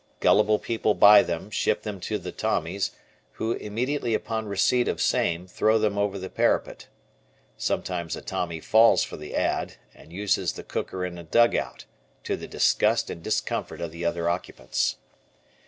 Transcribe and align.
Gullible 0.19 0.57
people 0.57 0.95
buy 0.95 1.21
them, 1.21 1.51
ship 1.51 1.83
them 1.83 1.99
to 1.99 2.17
the 2.17 2.31
Tommies, 2.31 2.89
who, 3.33 3.51
immediately 3.51 4.15
upon 4.15 4.47
receipt 4.47 4.87
of 4.87 4.99
same 4.99 5.45
throw 5.45 5.77
them 5.77 5.95
over 5.95 6.17
the 6.17 6.27
parapet. 6.27 6.87
Sometimes 7.55 8.15
a 8.15 8.21
Tommy 8.23 8.59
falls 8.59 9.03
for 9.03 9.17
the 9.17 9.35
Ad., 9.35 9.75
and 9.93 10.11
uses 10.11 10.53
the 10.53 10.63
cooker 10.63 11.05
in 11.05 11.19
a 11.19 11.23
dugout 11.23 11.85
to 12.23 12.35
the 12.35 12.47
disgust 12.47 13.11
and 13.11 13.21
discomfort 13.21 13.79
of 13.79 13.91
the 13.91 14.03
other 14.03 14.27
occupants.) 14.27 14.95